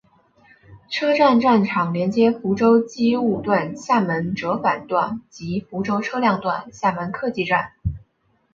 [0.89, 7.73] 车站站场连接福州机务段厦门折返段及福州车辆段厦门客技站。